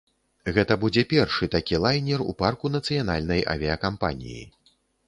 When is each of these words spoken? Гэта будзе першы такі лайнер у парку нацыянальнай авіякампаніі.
Гэта 0.55 0.77
будзе 0.83 1.03
першы 1.11 1.49
такі 1.57 1.81
лайнер 1.85 2.25
у 2.29 2.37
парку 2.43 2.75
нацыянальнай 2.81 3.49
авіякампаніі. 3.57 4.43